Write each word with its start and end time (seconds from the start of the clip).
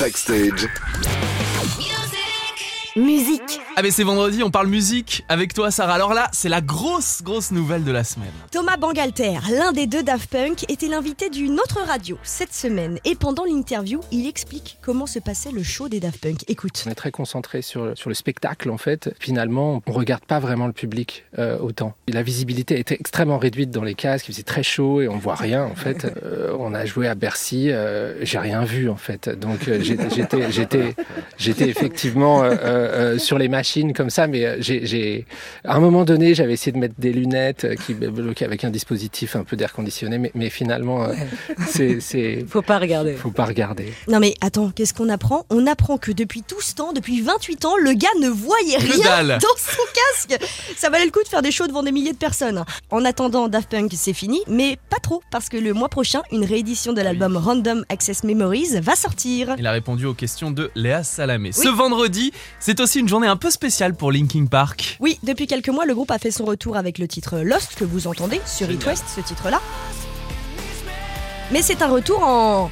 Backstage. 0.00 0.66
Musique. 2.96 3.60
Ah 3.76 3.82
mais 3.82 3.90
c'est 3.90 4.02
vendredi, 4.04 4.42
on 4.42 4.50
parle 4.50 4.66
musique 4.66 5.24
avec 5.28 5.54
toi 5.54 5.70
Sarah. 5.70 5.94
Alors 5.94 6.12
là, 6.12 6.28
c'est 6.32 6.48
la 6.48 6.60
grosse 6.60 7.22
grosse 7.22 7.52
nouvelle 7.52 7.84
de 7.84 7.92
la 7.92 8.04
semaine. 8.04 8.32
Thomas 8.50 8.76
Bangalter, 8.76 9.38
l'un 9.50 9.72
des 9.72 9.86
deux 9.86 10.02
Daft 10.02 10.28
Punk, 10.30 10.64
était 10.68 10.88
l'invité 10.88 11.30
d'une 11.30 11.54
autre 11.54 11.80
radio 11.86 12.18
cette 12.22 12.52
semaine. 12.52 12.98
Et 13.04 13.14
pendant 13.14 13.44
l'interview, 13.44 14.00
il 14.10 14.26
explique 14.26 14.78
comment 14.82 15.06
se 15.06 15.18
passait 15.18 15.52
le 15.52 15.62
show 15.62 15.88
des 15.88 16.00
Daft 16.00 16.20
Punk. 16.20 16.44
Écoute. 16.48 16.82
On 16.86 16.90
est 16.90 16.94
très 16.94 17.10
concentré 17.12 17.62
sur, 17.62 17.96
sur 17.96 18.10
le 18.10 18.14
spectacle 18.14 18.70
en 18.70 18.78
fait. 18.78 19.14
Finalement, 19.20 19.82
on 19.86 19.92
regarde 19.92 20.24
pas 20.24 20.40
vraiment 20.40 20.66
le 20.66 20.72
public 20.72 21.24
euh, 21.38 21.58
autant. 21.58 21.94
La 22.08 22.22
visibilité 22.22 22.78
était 22.78 22.96
extrêmement 22.98 23.38
réduite 23.38 23.70
dans 23.70 23.84
les 23.84 23.94
casques, 23.94 24.28
il 24.28 24.32
faisait 24.32 24.42
très 24.42 24.62
chaud 24.62 25.00
et 25.00 25.08
on 25.08 25.16
voit 25.18 25.36
rien 25.36 25.64
en 25.64 25.74
fait. 25.74 26.06
Euh, 26.22 26.54
on 26.58 26.74
a 26.74 26.84
joué 26.84 27.08
à 27.08 27.14
Bercy, 27.14 27.70
euh, 27.70 28.24
j'ai 28.24 28.38
rien 28.38 28.64
vu 28.64 28.90
en 28.90 28.96
fait. 28.96 29.28
Donc 29.28 29.68
euh, 29.68 29.80
j'étais 29.80 30.50
j'étais 30.50 30.94
j'étais 31.38 31.68
effectivement 31.68 32.42
euh, 32.42 32.50
euh, 32.60 33.18
sur 33.18 33.38
les 33.38 33.48
machines 33.60 33.92
comme 33.92 34.08
ça, 34.08 34.26
mais 34.26 34.46
euh, 34.46 34.56
j'ai 34.60 35.26
à 35.64 35.76
un 35.76 35.80
moment 35.80 36.04
donné 36.04 36.34
j'avais 36.34 36.54
essayé 36.54 36.72
de 36.72 36.78
mettre 36.78 36.94
des 36.98 37.12
lunettes 37.12 37.64
euh, 37.66 37.74
qui 37.74 37.92
bloquaient 37.92 38.46
avec 38.46 38.64
un 38.64 38.70
dispositif 38.70 39.36
un 39.36 39.44
peu 39.44 39.54
d'air 39.54 39.72
conditionné, 39.74 40.16
mais, 40.16 40.30
mais 40.34 40.48
finalement 40.48 41.04
euh, 41.04 41.12
c'est 41.68 42.00
c'est 42.10 42.44
Faut 42.48 42.62
pas 42.62 42.78
regarder. 42.78 43.14
faut 43.16 43.30
pas 43.30 43.44
regarder. 43.44 43.92
Non 44.08 44.18
mais 44.18 44.34
attends, 44.40 44.70
qu'est-ce 44.74 44.94
qu'on 44.94 45.10
apprend? 45.10 45.44
On 45.50 45.66
apprend 45.66 45.98
que 45.98 46.10
depuis 46.10 46.42
tout 46.42 46.62
ce 46.62 46.74
temps, 46.74 46.92
depuis 46.94 47.20
28 47.20 47.64
ans, 47.66 47.76
le 47.76 47.92
gars 47.92 48.08
ne 48.20 48.28
voyait 48.28 48.78
Que 48.78 48.92
rien 48.94 49.04
dalle. 49.04 49.38
dans 49.42 49.56
son 49.58 49.82
casque. 50.00 50.42
Ça 50.76 50.88
valait 50.88 51.04
le 51.04 51.10
coup 51.10 51.22
de 51.22 51.28
faire 51.28 51.42
des 51.42 51.50
shows 51.52 51.66
devant 51.66 51.82
des 51.82 51.92
milliers 51.92 52.12
de 52.12 52.18
personnes. 52.18 52.64
En 52.90 53.04
attendant, 53.04 53.48
Daft 53.48 53.70
Punk, 53.70 53.92
c'est 53.94 54.14
fini, 54.14 54.40
mais 54.48 54.78
pas 54.88 54.98
trop, 55.02 55.22
parce 55.30 55.48
que 55.50 55.58
le 55.58 55.74
mois 55.74 55.90
prochain, 55.90 56.22
une 56.32 56.44
réédition 56.46 56.94
de 56.94 57.02
l'album 57.02 57.36
Random 57.36 57.84
Access 57.90 58.24
Memories 58.24 58.80
va 58.80 58.96
sortir. 58.96 59.54
Il 59.58 59.66
a 59.66 59.72
répondu 59.72 60.06
aux 60.06 60.14
questions 60.14 60.50
de 60.50 60.70
Léa 60.74 61.02
Salamé. 61.04 61.52
Ce 61.52 61.68
vendredi, 61.68 62.32
c'est 62.58 62.80
aussi 62.80 63.00
une 63.00 63.08
journée 63.08 63.26
un 63.26 63.36
peu 63.36 63.49
spéciale 63.50 63.94
pour 63.94 64.12
Linkin 64.12 64.46
Park. 64.46 64.96
Oui, 65.00 65.18
depuis 65.22 65.46
quelques 65.46 65.68
mois, 65.68 65.84
le 65.86 65.94
groupe 65.94 66.10
a 66.10 66.18
fait 66.18 66.30
son 66.30 66.44
retour 66.44 66.76
avec 66.76 66.98
le 66.98 67.06
titre 67.08 67.38
Lost, 67.40 67.74
que 67.76 67.84
vous 67.84 68.06
entendez 68.06 68.40
sur 68.46 68.70
It 68.70 68.84
West, 68.86 69.04
ce 69.14 69.20
titre-là. 69.20 69.60
Mais 71.52 71.62
c'est 71.62 71.82
un 71.82 71.88
retour 71.88 72.22
en, 72.22 72.70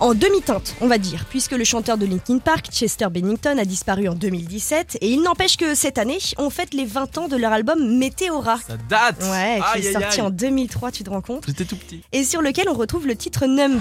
en 0.00 0.14
demi-teinte, 0.14 0.74
on 0.80 0.88
va 0.88 0.98
dire, 0.98 1.24
puisque 1.30 1.52
le 1.52 1.62
chanteur 1.64 1.96
de 1.98 2.04
Linkin 2.06 2.38
Park, 2.38 2.66
Chester 2.72 3.06
Bennington, 3.10 3.56
a 3.58 3.64
disparu 3.64 4.08
en 4.08 4.14
2017, 4.14 4.98
et 5.00 5.08
il 5.10 5.22
n'empêche 5.22 5.56
que 5.56 5.74
cette 5.74 5.98
année, 5.98 6.18
on 6.36 6.50
fête 6.50 6.74
les 6.74 6.84
20 6.84 7.18
ans 7.18 7.28
de 7.28 7.36
leur 7.36 7.52
album 7.52 7.96
Météora. 7.98 8.56
Ça 8.66 8.76
date 8.88 9.22
Ouais, 9.22 9.60
qui 9.80 9.86
est 9.86 9.92
sorti 9.92 10.20
aïe. 10.20 10.26
en 10.26 10.30
2003, 10.30 10.90
tu 10.90 11.04
te 11.04 11.10
rends 11.10 11.20
compte? 11.20 11.44
J'étais 11.46 11.64
tout 11.64 11.76
petit. 11.76 12.02
Et 12.12 12.24
sur 12.24 12.42
lequel 12.42 12.68
on 12.68 12.74
retrouve 12.74 13.06
le 13.06 13.14
titre 13.16 13.46
Numb. 13.46 13.80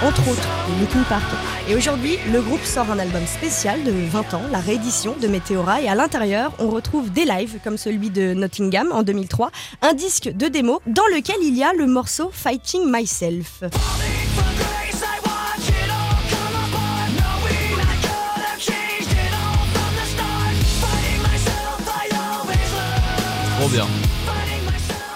Entre 0.00 0.28
autres, 0.28 0.48
de 0.68 0.78
Linkin 0.78 1.02
Park. 1.08 1.24
Et 1.68 1.74
aujourd'hui, 1.74 2.18
le 2.32 2.40
groupe 2.40 2.62
sort 2.62 2.88
un 2.88 3.00
album 3.00 3.26
spécial 3.26 3.82
de 3.82 3.90
20 3.90 4.34
ans, 4.34 4.42
la 4.52 4.60
réédition 4.60 5.16
de 5.20 5.26
Meteora, 5.26 5.82
et 5.82 5.88
à 5.88 5.96
l'intérieur, 5.96 6.52
on 6.60 6.70
retrouve 6.70 7.10
des 7.10 7.24
lives 7.24 7.58
comme 7.64 7.76
celui 7.76 8.08
de 8.08 8.32
Nottingham 8.32 8.92
en 8.92 9.02
2003, 9.02 9.50
un 9.82 9.94
disque 9.94 10.28
de 10.28 10.46
démo 10.46 10.80
dans 10.86 11.06
lequel 11.12 11.38
il 11.42 11.56
y 11.56 11.64
a 11.64 11.72
le 11.72 11.86
morceau 11.86 12.30
Fighting 12.32 12.82
Myself. 12.88 13.64
Trop 23.58 23.68
bien. 23.68 23.86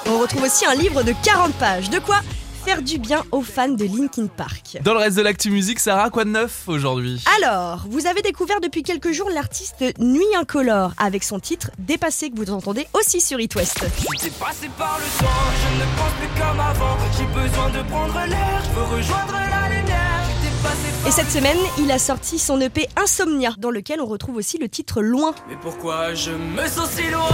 On 0.06 0.19
retrouve 0.19 0.42
aussi 0.42 0.67
un 0.67 0.74
livre 0.74 1.05
de 1.05 1.14
40 1.24 1.52
pages. 1.55 1.89
De 1.89 2.00
quoi 2.00 2.17
faire 2.64 2.82
du 2.82 2.98
bien 2.98 3.24
aux 3.32 3.42
fans 3.42 3.68
de 3.68 3.84
Linkin 3.84 4.27
Park. 4.28 4.78
Dans 4.82 4.92
le 4.92 5.00
reste 5.00 5.16
de 5.16 5.22
l'actu 5.22 5.50
musique, 5.50 5.80
Sarah, 5.80 6.10
quoi 6.10 6.24
de 6.24 6.30
neuf 6.30 6.62
aujourd'hui? 6.68 7.22
Alors, 7.41 7.84
vous 7.88 8.06
avez 8.06 8.22
découvert 8.22 8.60
depuis 8.60 8.82
quelques 8.82 9.10
jours 9.12 9.28
l'artiste 9.30 9.84
Nuit 9.98 10.22
Incolore 10.38 10.92
avec 10.96 11.24
son 11.24 11.40
titre 11.40 11.70
Dépassé 11.78 12.30
que 12.30 12.36
vous 12.36 12.50
entendez 12.50 12.86
aussi 12.94 13.20
sur 13.20 13.40
It 13.40 13.55
West. 13.56 13.84
J'étais 14.12 14.30
passé 14.30 14.70
par 14.78 14.98
le 14.98 15.24
temps, 15.24 15.27
je 15.61 15.80
ne 15.80 15.84
pense 15.96 16.12
plus 16.20 16.40
comme 16.40 16.61
avant. 16.61 16.96
J'ai 17.18 17.48
besoin 17.48 17.70
de 17.70 17.89
prendre 17.89 18.20
l'air, 18.28 18.62
je 18.64 18.70
veux 18.78 18.96
rejoindre 18.96 19.33
la 19.33 19.68
lumière. 19.68 20.22
J'étais 20.42 20.55
passé 20.62 20.89
par 21.02 21.08
Et 21.08 21.11
cette 21.11 21.30
semaine, 21.30 21.58
il 21.78 21.90
a 21.90 21.98
sorti 21.98 22.39
son 22.39 22.61
EP 22.61 22.86
Insomnia, 22.96 23.55
dans 23.58 23.70
lequel 23.70 24.01
on 24.01 24.06
retrouve 24.06 24.36
aussi 24.36 24.58
le 24.58 24.68
titre 24.68 25.02
Loin. 25.02 25.34
Mais 25.48 25.56
pourquoi 25.61 26.14
je 26.14 26.30
me 26.30 26.67
sens 26.68 26.90
si 26.90 27.11
loin? 27.11 27.28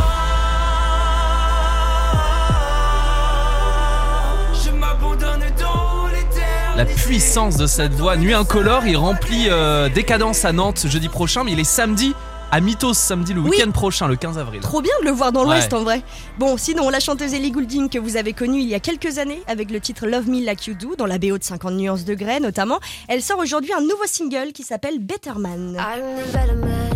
La 6.79 6.85
puissance 6.87 7.57
de 7.57 7.67
cette 7.67 7.93
voix. 7.93 8.17
Nuit 8.17 8.35
incolore, 8.35 8.87
il 8.87 8.97
remplit 8.97 9.49
euh, 9.51 9.89
Décadence 9.89 10.45
à 10.45 10.53
Nantes 10.53 10.87
jeudi 10.87 11.09
prochain, 11.09 11.43
mais 11.43 11.51
il 11.53 11.59
est 11.59 11.65
samedi 11.65 12.15
à 12.53 12.61
Mythos, 12.61 12.95
samedi 12.95 13.35
le 13.35 13.41
Oui. 13.41 13.51
week-end 13.51 13.73
prochain, 13.73 14.07
le 14.07 14.15
15 14.15 14.39
avril. 14.39 14.61
Trop 14.61 14.81
bien 14.81 14.93
de 15.01 15.07
le 15.07 15.11
voir 15.11 15.33
dans 15.33 15.41
Ouais. 15.41 15.57
l'Ouest 15.57 15.73
en 15.75 15.83
vrai. 15.83 16.03
Bon, 16.39 16.57
sinon, 16.57 16.89
la 16.89 17.01
chanteuse 17.01 17.35
Ellie 17.35 17.51
Goulding 17.51 17.89
que 17.89 17.99
vous 17.99 18.17
avez 18.17 18.33
connue 18.33 18.61
il 18.61 18.69
y 18.69 18.77
a 18.77 18.81
quelques 18.81 19.19
années 19.19 19.43
avec 19.49 19.73
le 19.73 19.81
titre 19.81 20.07
Love 20.07 20.29
Me 20.31 20.45
Like 20.45 20.67
You 20.69 20.75
Do, 20.75 20.95
dans 20.97 21.07
la 21.07 21.19
BO 21.19 21.37
de 21.37 21.43
50 21.43 21.75
nuances 21.75 22.05
de 22.05 22.15
Grey 22.15 22.39
notamment, 22.39 22.79
elle 23.09 23.23
sort 23.23 23.39
aujourd'hui 23.41 23.73
un 23.77 23.81
nouveau 23.83 24.07
single 24.07 24.53
qui 24.55 24.63
s'appelle 24.63 25.01
Better 25.01 25.33
Man. 25.37 25.77
I'm 25.77 26.17
the 26.17 26.33
better 26.33 26.55
man. 26.55 26.91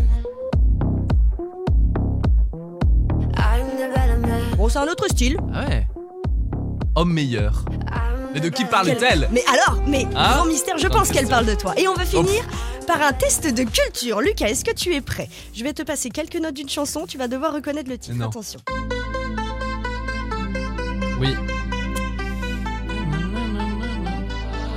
I'm 3.37 3.66
the 3.76 3.92
better 3.92 4.16
man. 4.21 4.56
Bon, 4.56 4.69
c'est 4.69 4.78
un 4.78 4.87
autre 4.87 5.06
style. 5.10 5.37
Ah 5.53 5.66
ouais. 5.69 5.87
Homme 6.94 7.12
meilleur. 7.12 7.65
I'm 7.91 8.02
Mais 8.34 8.41
de 8.41 8.48
qui 8.48 8.65
parle-t-elle 8.65 9.28
Mais 9.32 9.44
alors, 9.53 9.82
mais 9.87 10.06
Hein 10.15 10.37
grand 10.37 10.47
mystère, 10.47 10.78
je 10.78 10.88
pense 10.88 11.10
qu'elle 11.10 11.28
parle 11.28 11.47
de 11.47 11.54
toi. 11.54 11.75
Et 11.76 11.87
on 11.88 11.94
va 11.94 12.04
finir 12.04 12.43
par 12.87 13.00
un 13.03 13.12
test 13.12 13.47
de 13.47 13.62
culture. 13.65 14.20
Lucas, 14.20 14.47
est-ce 14.47 14.65
que 14.65 14.72
tu 14.72 14.94
es 14.94 15.00
prêt? 15.00 15.28
Je 15.54 15.62
vais 15.62 15.72
te 15.72 15.82
passer 15.82 16.10
quelques 16.10 16.37
notes 16.37 16.54
d'une 16.54 16.69
chanson, 16.69 17.06
tu 17.06 17.19
vas 17.19 17.28
devoir 17.28 17.53
reconnaître 17.53 17.88
le 17.91 17.98
titre. 17.98 18.16
Non. 18.16 18.28
Attention. 18.28 18.60
Oui. 21.21 21.37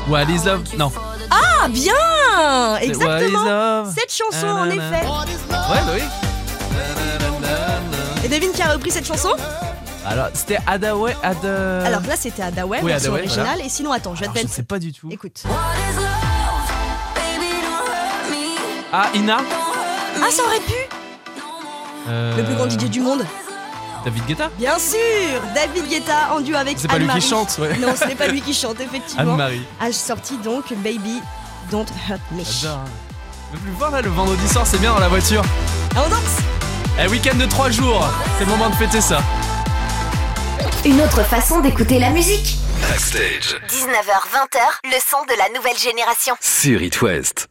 What 0.08 0.24
is 0.24 0.46
love? 0.46 0.64
Non. 0.78 0.92
Ah, 1.32 1.68
bien 1.70 2.78
Exactement 2.82 3.86
Cette 3.86 4.14
chanson, 4.14 4.48
en 4.48 4.70
effet. 4.70 5.06
Ouais, 5.06 5.82
bah 5.86 5.94
oui. 5.94 6.02
Et 8.24 8.28
devine 8.28 8.52
qui 8.52 8.62
a 8.62 8.72
repris 8.72 8.92
cette 8.92 9.06
chanson? 9.08 9.30
Alors, 10.08 10.28
c'était 10.34 10.58
Adaway, 10.68 11.16
Ada. 11.24 11.86
Alors 11.86 12.02
là, 12.02 12.16
c'était 12.18 12.44
Adaway, 12.44 12.80
Oui, 12.84 12.92
version 12.92 13.12
Adaway, 13.14 13.22
originale. 13.28 13.48
voilà. 13.54 13.66
Et 13.66 13.70
sinon, 13.70 13.92
attends, 13.92 14.14
je 14.16 14.22
vais 14.22 14.28
te 14.28 14.34
je 14.34 14.38
mettre. 14.44 14.54
sais 14.54 14.64
pas 14.64 14.78
du 14.80 14.94
tout. 14.94 15.08
Écoute. 15.10 15.42
What 15.46 15.52
is 15.52 15.96
love? 15.96 16.06
Baby, 17.16 17.52
don't 17.64 17.88
hurt 17.88 18.30
me. 18.30 18.56
Ah, 18.94 19.08
Ina 19.16 19.38
Ah, 20.22 20.32
ça 20.32 20.44
aurait 20.44 20.60
pu 20.60 20.74
Euh, 22.08 22.38
Le 22.38 22.44
plus 22.44 22.54
grand 22.56 22.70
DJ 22.70 22.90
du 22.90 23.00
monde. 23.02 23.26
David 24.06 24.24
Guetta 24.28 24.50
Bien 24.60 24.78
sûr 24.78 25.42
David 25.56 25.90
Guetta 25.90 26.32
en 26.36 26.40
duo 26.42 26.56
avec 26.56 26.78
C'est 26.78 26.88
pas 26.88 27.00
lui 27.00 27.08
qui 27.08 27.22
chante, 27.22 27.58
ouais. 27.58 27.76
Non, 27.80 27.96
ce 28.00 28.06
n'est 28.06 28.14
pas 28.14 28.28
lui 28.28 28.40
qui 28.42 28.54
chante, 28.54 28.80
effectivement. 28.80 29.32
Anne-Marie. 29.32 29.64
A 29.82 29.92
sorti 29.92 30.38
donc 30.38 30.66
Baby 30.84 31.20
Don't 31.72 31.88
Hurt 32.08 32.22
Me. 32.32 32.44
J'adore. 32.44 32.78
hein. 32.78 32.84
Le 33.54 33.58
plus 33.58 33.72
fort 33.80 33.90
là, 33.90 34.04
le 34.04 34.10
vendredi 34.10 34.48
soir, 34.48 34.68
c'est 34.68 34.78
bien 34.78 34.94
dans 34.94 35.00
la 35.00 35.08
voiture. 35.08 35.42
Ah, 35.96 36.02
on 36.06 36.10
danse 36.10 36.20
Eh, 37.04 37.08
week-end 37.08 37.36
de 37.36 37.46
3 37.48 37.72
jours, 37.72 38.08
c'est 38.38 38.46
le 38.46 38.52
moment 38.52 38.70
de 38.70 38.76
fêter 38.76 39.02
ça. 39.02 39.24
Une 40.86 41.02
autre 41.02 41.24
façon 41.24 41.62
d'écouter 41.62 41.98
la 41.98 42.12
musique. 42.12 42.58
Backstage. 42.80 43.60
19h-20h, 43.70 44.60
le 44.84 45.00
son 45.00 45.26
de 45.26 45.36
la 45.36 45.50
nouvelle 45.58 45.78
génération. 45.80 46.36
Sur 46.40 46.80
It 46.84 47.02
West. 47.02 47.44